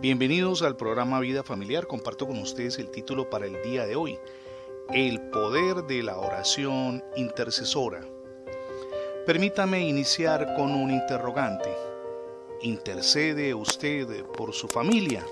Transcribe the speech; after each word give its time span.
Bienvenidos 0.00 0.62
al 0.62 0.78
programa 0.78 1.20
Vida 1.20 1.42
Familiar. 1.42 1.86
Comparto 1.86 2.26
con 2.26 2.38
ustedes 2.38 2.78
el 2.78 2.90
título 2.90 3.28
para 3.28 3.44
el 3.44 3.62
día 3.62 3.84
de 3.84 3.96
hoy, 3.96 4.18
El 4.88 5.20
poder 5.28 5.84
de 5.84 6.02
la 6.02 6.16
oración 6.16 7.04
intercesora. 7.16 8.00
Permítame 9.26 9.86
iniciar 9.86 10.54
con 10.56 10.70
un 10.70 10.90
interrogante. 10.90 11.68
¿Intercede 12.62 13.52
usted 13.52 14.24
por 14.24 14.54
su 14.54 14.68
familia? 14.68 15.22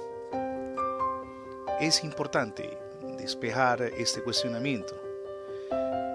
Es 1.80 2.04
importante 2.04 2.68
despejar 3.16 3.80
este 3.80 4.22
cuestionamiento. 4.22 4.94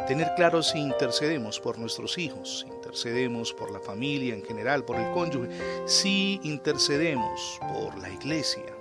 Tener 0.08 0.32
claro 0.36 0.62
si 0.62 0.78
intercedemos 0.78 1.60
por 1.60 1.80
nuestros 1.80 2.20
hijos, 2.20 2.68
intercedemos 2.94 3.52
por 3.54 3.72
la 3.72 3.80
familia 3.80 4.36
en 4.36 4.44
general, 4.44 4.86
por 4.86 4.98
el 4.98 5.12
cónyuge, 5.14 5.50
si 5.88 6.40
intercedemos 6.44 7.60
por 7.74 7.98
la 7.98 8.08
iglesia. 8.08 8.78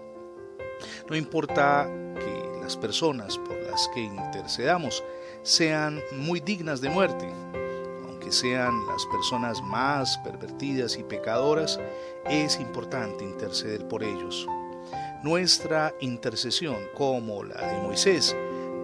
No 1.09 1.17
importa 1.17 1.89
que 2.15 2.61
las 2.61 2.77
personas 2.77 3.39
por 3.39 3.57
las 3.63 3.89
que 3.95 4.01
intercedamos 4.01 5.03
sean 5.43 5.99
muy 6.13 6.41
dignas 6.41 6.83
de 6.83 6.91
muerte, 6.91 7.27
aunque 8.05 8.31
sean 8.31 8.87
las 8.87 9.07
personas 9.07 9.63
más 9.63 10.19
pervertidas 10.19 10.99
y 10.99 11.05
pecadoras, 11.05 11.81
es 12.27 12.61
importante 12.61 13.25
interceder 13.25 13.89
por 13.89 14.05
ellos. 14.05 14.47
Nuestra 15.23 15.95
intercesión, 16.01 16.77
como 16.95 17.45
la 17.45 17.67
de 17.67 17.81
Moisés, 17.81 18.37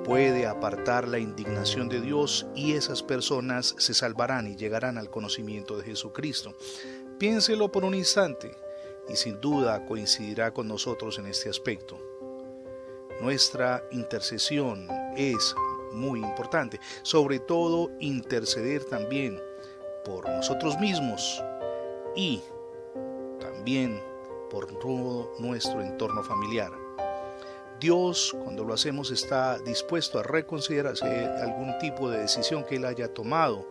puede 0.08 0.46
apartar 0.46 1.06
la 1.06 1.18
indignación 1.18 1.90
de 1.90 2.00
Dios 2.00 2.46
y 2.54 2.72
esas 2.72 3.02
personas 3.02 3.74
se 3.76 3.92
salvarán 3.92 4.46
y 4.46 4.56
llegarán 4.56 4.96
al 4.96 5.10
conocimiento 5.10 5.76
de 5.76 5.84
Jesucristo. 5.84 6.54
Piénselo 7.18 7.70
por 7.70 7.84
un 7.84 7.94
instante 7.94 8.56
y 9.06 9.16
sin 9.16 9.38
duda 9.38 9.84
coincidirá 9.84 10.54
con 10.54 10.66
nosotros 10.66 11.18
en 11.18 11.26
este 11.26 11.50
aspecto. 11.50 12.00
Nuestra 13.20 13.84
intercesión 13.90 14.88
es 15.14 15.54
muy 15.92 16.20
importante, 16.20 16.80
sobre 17.02 17.38
todo 17.38 17.90
interceder 18.00 18.84
también 18.84 19.38
por 20.06 20.26
nosotros 20.26 20.80
mismos 20.80 21.44
y 22.16 22.40
también 23.38 24.02
por 24.48 24.68
todo 24.78 25.34
nuestro 25.38 25.82
entorno 25.82 26.22
familiar. 26.24 26.87
Dios, 27.80 28.36
cuando 28.42 28.64
lo 28.64 28.74
hacemos, 28.74 29.12
está 29.12 29.58
dispuesto 29.60 30.18
a 30.18 30.24
reconsiderarse 30.24 31.04
algún 31.04 31.78
tipo 31.78 32.10
de 32.10 32.18
decisión 32.18 32.64
que 32.64 32.76
Él 32.76 32.84
haya 32.84 33.14
tomado 33.14 33.68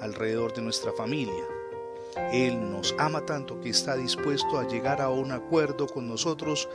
alrededor 0.00 0.52
de 0.52 0.60
nuestra 0.60 0.92
familia. 0.92 1.44
Él 2.32 2.70
nos 2.70 2.94
ama 2.98 3.24
tanto 3.24 3.58
que 3.60 3.70
está 3.70 3.96
dispuesto 3.96 4.58
a 4.58 4.66
llegar 4.66 5.00
a 5.00 5.08
un 5.08 5.32
acuerdo 5.32 5.86
con 5.86 6.06
nosotros, 6.06 6.68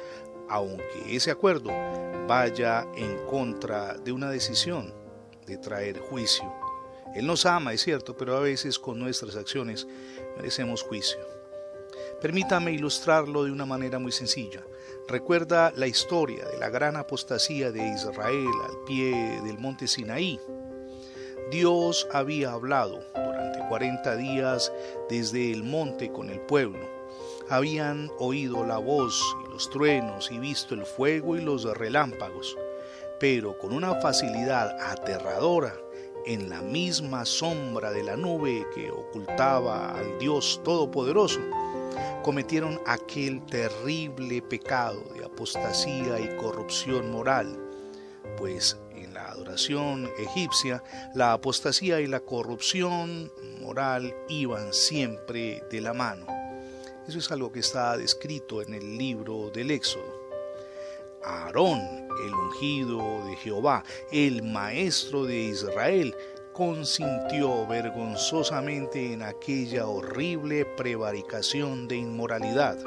aunque 0.49 1.15
ese 1.15 1.29
acuerdo 1.29 1.69
vaya 2.27 2.87
en 2.95 3.25
contra 3.27 3.97
de 3.97 4.11
una 4.11 4.31
decisión 4.31 4.93
de 5.45 5.57
traer 5.57 5.99
juicio. 5.99 6.51
Él 7.13 7.27
nos 7.27 7.45
ama, 7.45 7.73
es 7.73 7.81
cierto, 7.81 8.17
pero 8.17 8.37
a 8.37 8.39
veces 8.39 8.79
con 8.79 8.97
nuestras 8.97 9.35
acciones 9.35 9.87
merecemos 10.37 10.81
juicio. 10.81 11.19
Permítame 12.21 12.71
ilustrarlo 12.71 13.43
de 13.43 13.51
una 13.51 13.65
manera 13.65 13.99
muy 13.99 14.11
sencilla. 14.11 14.63
Recuerda 15.07 15.73
la 15.75 15.87
historia 15.87 16.45
de 16.45 16.57
la 16.57 16.69
gran 16.69 16.95
apostasía 16.95 17.71
de 17.71 17.85
Israel 17.87 18.49
al 18.69 18.83
pie 18.85 19.41
del 19.43 19.57
monte 19.57 19.87
Sinaí. 19.87 20.39
Dios 21.49 22.07
había 22.13 22.51
hablado 22.51 23.03
durante 23.13 23.59
40 23.67 24.15
días 24.15 24.71
desde 25.09 25.51
el 25.51 25.63
monte 25.63 26.11
con 26.11 26.29
el 26.29 26.39
pueblo. 26.41 26.87
Habían 27.49 28.09
oído 28.19 28.65
la 28.65 28.77
voz 28.77 29.35
y 29.45 29.51
los 29.51 29.69
truenos 29.69 30.31
y 30.31 30.39
visto 30.39 30.75
el 30.75 30.85
fuego 30.85 31.35
y 31.35 31.41
los 31.41 31.65
relámpagos, 31.77 32.57
pero 33.19 33.57
con 33.57 33.73
una 33.73 33.95
facilidad 33.95 34.79
aterradora 34.79 35.75
en 36.25 36.49
la 36.49 36.61
misma 36.61 37.25
sombra 37.25 37.91
de 37.91 38.03
la 38.03 38.15
nube 38.15 38.65
que 38.73 38.91
ocultaba 38.91 39.91
al 39.91 40.19
Dios 40.19 40.61
Todopoderoso, 40.63 41.39
cometieron 42.21 42.79
aquel 42.85 43.45
terrible 43.45 44.41
pecado 44.41 45.03
de 45.15 45.25
apostasía 45.25 46.19
y 46.19 46.35
corrupción 46.37 47.11
moral, 47.11 47.59
pues 48.37 48.77
en 48.95 49.13
la 49.13 49.29
adoración 49.29 50.09
egipcia 50.19 50.83
la 51.15 51.33
apostasía 51.33 51.99
y 52.01 52.07
la 52.07 52.19
corrupción 52.19 53.31
moral 53.59 54.15
iban 54.29 54.73
siempre 54.73 55.63
de 55.69 55.81
la 55.81 55.93
mano. 55.93 56.25
Eso 57.07 57.19
es 57.19 57.31
algo 57.31 57.51
que 57.51 57.59
está 57.59 57.97
descrito 57.97 58.61
en 58.61 58.73
el 58.73 58.97
libro 58.97 59.49
del 59.49 59.71
Éxodo. 59.71 60.21
Aarón, 61.23 61.79
el 62.25 62.33
ungido 62.33 63.25
de 63.25 63.35
Jehová, 63.37 63.83
el 64.11 64.43
maestro 64.43 65.25
de 65.25 65.37
Israel, 65.37 66.15
consintió 66.61 67.65
vergonzosamente 67.65 69.13
en 69.13 69.23
aquella 69.23 69.87
horrible 69.87 70.63
prevaricación 70.63 71.87
de 71.87 71.95
inmoralidad. 71.95 72.77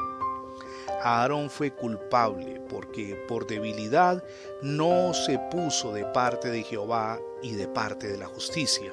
Aarón 1.02 1.50
fue 1.50 1.72
culpable 1.72 2.62
porque 2.68 3.16
por 3.26 3.48
debilidad 3.48 4.22
no 4.62 5.12
se 5.12 5.40
puso 5.50 5.92
de 5.92 6.04
parte 6.04 6.52
de 6.52 6.62
Jehová 6.62 7.18
y 7.42 7.54
de 7.54 7.66
parte 7.66 8.06
de 8.06 8.16
la 8.16 8.26
justicia. 8.26 8.92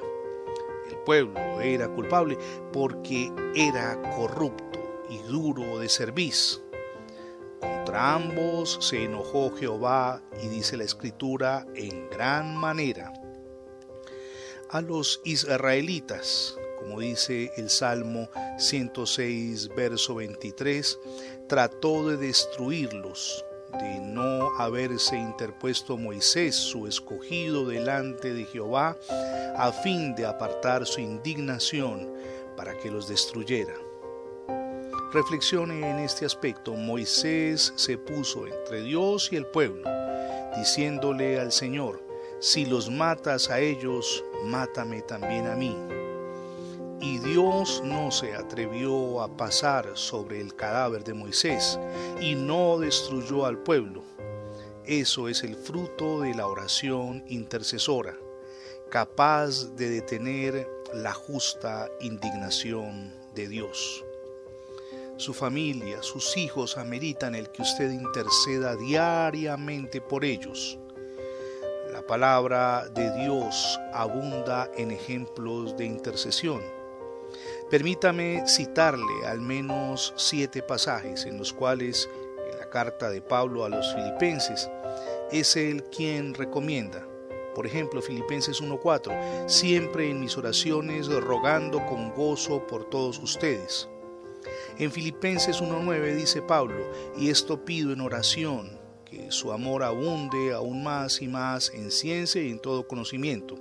El 0.90 0.96
pueblo 1.04 1.60
era 1.60 1.86
culpable 1.86 2.36
porque 2.72 3.30
era 3.54 4.02
corrupto 4.16 4.80
y 5.08 5.18
duro 5.18 5.78
de 5.78 5.88
cerviz. 5.88 6.60
Contra 7.60 8.14
ambos 8.14 8.78
se 8.80 9.04
enojó 9.04 9.54
Jehová 9.54 10.20
y 10.42 10.48
dice 10.48 10.76
la 10.76 10.82
escritura 10.82 11.68
en 11.76 12.10
gran 12.10 12.56
manera 12.56 13.12
a 14.72 14.80
los 14.80 15.20
israelitas, 15.24 16.56
como 16.78 17.00
dice 17.00 17.52
el 17.58 17.68
Salmo 17.68 18.30
106, 18.56 19.68
verso 19.76 20.14
23, 20.14 20.98
trató 21.46 22.08
de 22.08 22.16
destruirlos, 22.16 23.44
de 23.78 24.00
no 24.00 24.48
haberse 24.58 25.16
interpuesto 25.16 25.98
Moisés, 25.98 26.56
su 26.56 26.86
escogido, 26.86 27.66
delante 27.66 28.32
de 28.32 28.46
Jehová, 28.46 28.96
a 29.56 29.72
fin 29.72 30.14
de 30.14 30.24
apartar 30.24 30.86
su 30.86 31.00
indignación 31.00 32.10
para 32.56 32.76
que 32.78 32.90
los 32.90 33.06
destruyera. 33.08 33.74
Reflexione 35.12 35.90
en 35.90 35.98
este 35.98 36.24
aspecto. 36.24 36.72
Moisés 36.72 37.74
se 37.76 37.98
puso 37.98 38.46
entre 38.46 38.80
Dios 38.80 39.28
y 39.30 39.36
el 39.36 39.44
pueblo, 39.44 39.86
diciéndole 40.56 41.38
al 41.38 41.52
Señor, 41.52 42.11
si 42.42 42.66
los 42.66 42.90
matas 42.90 43.50
a 43.50 43.60
ellos, 43.60 44.24
mátame 44.44 45.02
también 45.02 45.46
a 45.46 45.54
mí. 45.54 45.76
Y 47.00 47.20
Dios 47.20 47.80
no 47.84 48.10
se 48.10 48.34
atrevió 48.34 49.22
a 49.22 49.36
pasar 49.36 49.92
sobre 49.94 50.40
el 50.40 50.56
cadáver 50.56 51.04
de 51.04 51.14
Moisés 51.14 51.78
y 52.20 52.34
no 52.34 52.78
destruyó 52.80 53.46
al 53.46 53.58
pueblo. 53.58 54.02
Eso 54.84 55.28
es 55.28 55.44
el 55.44 55.54
fruto 55.54 56.22
de 56.22 56.34
la 56.34 56.48
oración 56.48 57.24
intercesora, 57.28 58.16
capaz 58.90 59.76
de 59.76 59.88
detener 59.90 60.68
la 60.92 61.12
justa 61.12 61.88
indignación 62.00 63.14
de 63.36 63.46
Dios. 63.46 64.04
Su 65.16 65.32
familia, 65.32 66.02
sus 66.02 66.36
hijos 66.36 66.76
ameritan 66.76 67.36
el 67.36 67.52
que 67.52 67.62
usted 67.62 67.92
interceda 67.92 68.74
diariamente 68.74 70.00
por 70.00 70.24
ellos 70.24 70.80
la 72.02 72.06
palabra 72.08 72.88
de 72.88 73.12
Dios 73.12 73.78
abunda 73.92 74.68
en 74.76 74.90
ejemplos 74.90 75.76
de 75.76 75.84
intercesión. 75.84 76.60
Permítame 77.70 78.42
citarle 78.48 79.24
al 79.24 79.40
menos 79.40 80.12
siete 80.16 80.62
pasajes 80.62 81.26
en 81.26 81.38
los 81.38 81.52
cuales 81.52 82.10
en 82.50 82.58
la 82.58 82.68
carta 82.68 83.08
de 83.08 83.22
Pablo 83.22 83.64
a 83.64 83.68
los 83.68 83.94
filipenses 83.94 84.68
es 85.30 85.54
él 85.54 85.84
quien 85.96 86.34
recomienda. 86.34 87.06
Por 87.54 87.66
ejemplo, 87.66 88.02
Filipenses 88.02 88.60
1.4, 88.60 89.48
siempre 89.48 90.10
en 90.10 90.18
mis 90.20 90.36
oraciones 90.36 91.06
rogando 91.06 91.86
con 91.86 92.12
gozo 92.14 92.66
por 92.66 92.84
todos 92.90 93.18
ustedes. 93.20 93.88
En 94.76 94.90
Filipenses 94.90 95.62
1.9 95.62 96.16
dice 96.16 96.42
Pablo, 96.42 96.84
y 97.16 97.30
esto 97.30 97.64
pido 97.64 97.92
en 97.92 98.00
oración 98.00 98.81
su 99.30 99.52
amor 99.52 99.82
abunde 99.82 100.52
aún 100.52 100.82
más 100.82 101.22
y 101.22 101.28
más 101.28 101.70
en 101.74 101.90
ciencia 101.90 102.42
y 102.42 102.50
en 102.50 102.58
todo 102.58 102.86
conocimiento. 102.86 103.56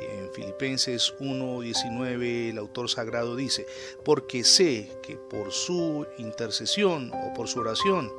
En 0.00 0.32
Filipenses 0.32 1.14
1.19 1.18 2.50
el 2.50 2.58
autor 2.58 2.88
sagrado 2.88 3.34
dice, 3.34 3.66
porque 4.04 4.44
sé 4.44 4.90
que 5.02 5.16
por 5.16 5.52
su 5.52 6.06
intercesión 6.18 7.10
o 7.12 7.34
por 7.34 7.48
su 7.48 7.60
oración, 7.60 8.12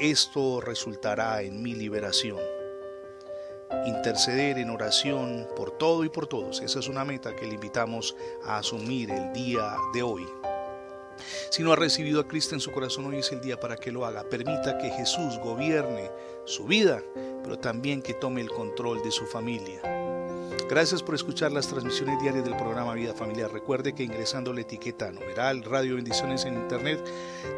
esto 0.00 0.60
resultará 0.60 1.42
en 1.42 1.62
mi 1.62 1.74
liberación. 1.74 2.38
Interceder 3.86 4.58
en 4.58 4.70
oración 4.70 5.46
por 5.56 5.72
todo 5.72 6.04
y 6.04 6.08
por 6.08 6.26
todos, 6.26 6.60
esa 6.60 6.78
es 6.78 6.88
una 6.88 7.04
meta 7.04 7.36
que 7.36 7.46
le 7.46 7.54
invitamos 7.54 8.16
a 8.44 8.58
asumir 8.58 9.10
el 9.10 9.32
día 9.32 9.76
de 9.92 10.02
hoy. 10.02 10.26
Si 11.50 11.62
no 11.62 11.72
ha 11.72 11.76
recibido 11.76 12.20
a 12.20 12.28
Cristo 12.28 12.54
en 12.54 12.60
su 12.60 12.72
corazón, 12.72 13.06
hoy 13.06 13.18
es 13.18 13.32
el 13.32 13.40
día 13.40 13.58
para 13.58 13.76
que 13.76 13.92
lo 13.92 14.04
haga. 14.04 14.24
Permita 14.24 14.78
que 14.78 14.90
Jesús 14.90 15.38
gobierne 15.38 16.10
su 16.44 16.64
vida, 16.64 17.02
pero 17.42 17.58
también 17.58 18.02
que 18.02 18.14
tome 18.14 18.40
el 18.40 18.50
control 18.50 19.02
de 19.02 19.10
su 19.10 19.26
familia. 19.26 19.80
Gracias 20.70 21.02
por 21.02 21.16
escuchar 21.16 21.50
las 21.50 21.66
transmisiones 21.66 22.20
diarias 22.20 22.44
del 22.44 22.56
programa 22.56 22.94
Vida 22.94 23.12
Familiar. 23.12 23.52
Recuerde 23.52 23.92
que 23.92 24.04
ingresando 24.04 24.52
la 24.52 24.60
etiqueta 24.60 25.10
numeral 25.10 25.64
Radio 25.64 25.96
Bendiciones 25.96 26.44
en 26.44 26.54
Internet 26.54 27.00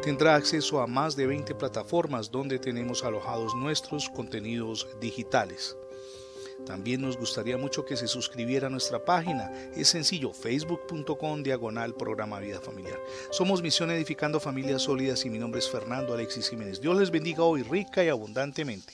tendrá 0.01 0.33
acceso 0.33 0.81
a 0.81 0.87
más 0.87 1.15
de 1.15 1.27
20 1.27 1.53
plataformas 1.53 2.31
donde 2.31 2.57
tenemos 2.57 3.03
alojados 3.03 3.53
nuestros 3.53 4.09
contenidos 4.09 4.87
digitales. 4.99 5.77
También 6.65 7.01
nos 7.01 7.17
gustaría 7.17 7.57
mucho 7.57 7.85
que 7.85 7.97
se 7.97 8.07
suscribiera 8.07 8.67
a 8.67 8.69
nuestra 8.69 9.03
página. 9.03 9.51
Es 9.75 9.89
sencillo, 9.89 10.33
facebook.com 10.33 11.43
diagonal 11.43 11.95
programa 11.95 12.39
Vida 12.39 12.59
Familiar. 12.61 12.99
Somos 13.31 13.61
Misión 13.61 13.91
Edificando 13.91 14.39
Familias 14.39 14.83
Sólidas 14.83 15.25
y 15.25 15.29
mi 15.29 15.39
nombre 15.39 15.59
es 15.59 15.69
Fernando 15.69 16.13
Alexis 16.13 16.49
Jiménez. 16.49 16.79
Dios 16.79 16.97
les 16.97 17.11
bendiga 17.11 17.43
hoy 17.43 17.63
rica 17.63 18.03
y 18.03 18.09
abundantemente. 18.09 18.93